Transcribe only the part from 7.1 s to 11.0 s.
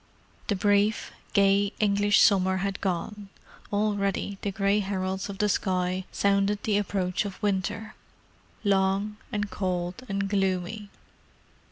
of winter, long and cold and gloomy.